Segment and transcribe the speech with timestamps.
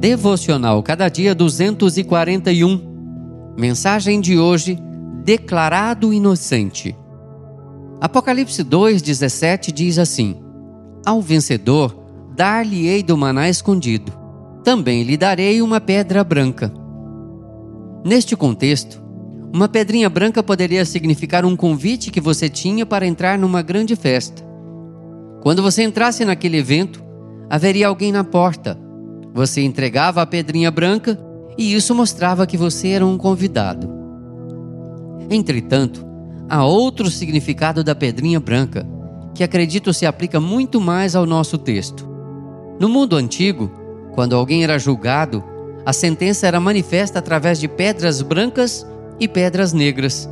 [0.00, 3.52] Devocional Cada Dia 241.
[3.54, 4.78] Mensagem de hoje:
[5.22, 6.96] Declarado inocente.
[8.00, 10.36] Apocalipse 2,17 diz assim:
[11.04, 11.94] Ao vencedor,
[12.34, 14.10] dar-lhe-ei do maná escondido,
[14.64, 16.72] também lhe darei uma pedra branca.
[18.02, 19.02] Neste contexto,
[19.52, 24.42] uma pedrinha branca poderia significar um convite que você tinha para entrar numa grande festa.
[25.42, 27.04] Quando você entrasse naquele evento,
[27.50, 28.88] haveria alguém na porta.
[29.32, 31.18] Você entregava a pedrinha branca
[31.56, 33.90] e isso mostrava que você era um convidado.
[35.30, 36.04] Entretanto,
[36.48, 38.86] há outro significado da pedrinha branca,
[39.34, 42.08] que acredito se aplica muito mais ao nosso texto.
[42.80, 43.70] No mundo antigo,
[44.12, 45.44] quando alguém era julgado,
[45.86, 48.86] a sentença era manifesta através de pedras brancas
[49.20, 50.28] e pedras negras.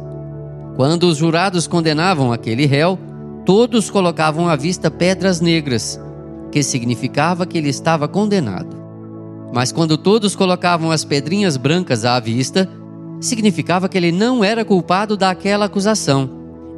[0.76, 2.98] Quando os jurados condenavam aquele réu,
[3.44, 6.00] todos colocavam à vista pedras negras,
[6.50, 8.87] que significava que ele estava condenado.
[9.52, 12.68] Mas quando todos colocavam as pedrinhas brancas à vista,
[13.20, 16.30] significava que ele não era culpado daquela acusação,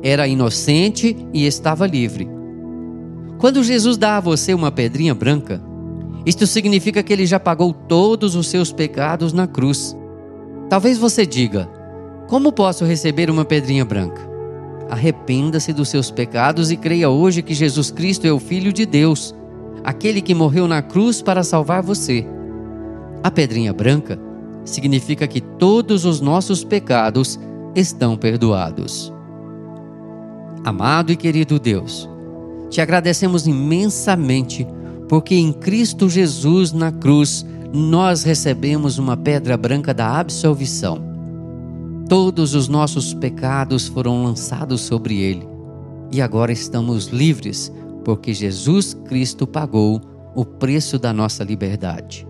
[0.03, 2.29] era inocente e estava livre.
[3.39, 5.63] Quando Jesus dá a você uma pedrinha branca,
[6.25, 9.97] isto significa que ele já pagou todos os seus pecados na cruz.
[10.69, 11.69] Talvez você diga:
[12.29, 14.21] como posso receber uma pedrinha branca?
[14.91, 19.35] Arrependa-se dos seus pecados e creia hoje que Jesus Cristo é o Filho de Deus,
[19.85, 22.27] aquele que morreu na cruz para salvar você.
[23.23, 24.19] A pedrinha branca
[24.65, 27.39] significa que todos os nossos pecados
[27.75, 29.13] estão perdoados.
[30.65, 32.09] Amado e querido Deus,
[32.69, 34.67] te agradecemos imensamente
[35.09, 41.03] porque em Cristo Jesus na cruz nós recebemos uma pedra branca da absolvição.
[42.09, 45.49] Todos os nossos pecados foram lançados sobre ele
[46.13, 47.73] e agora estamos livres
[48.05, 50.01] porque Jesus Cristo pagou
[50.35, 52.30] o preço da nossa liberdade.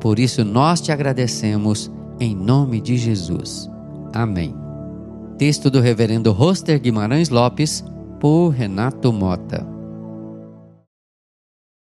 [0.00, 3.68] Por isso nós te agradecemos em nome de Jesus.
[4.12, 4.54] Amém.
[5.38, 7.84] Texto do Reverendo Roster Guimarães Lopes,
[8.18, 9.69] por Renato Mota.